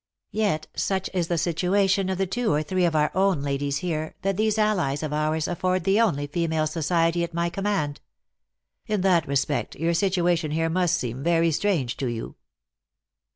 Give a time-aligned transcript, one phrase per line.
[0.31, 4.15] Yet such is the situation of the two or three of our own ladies here,
[4.23, 8.01] that these allies of ours afford the only female society at my command.""
[8.87, 12.35] In that respect your situation here must seem very strange to you."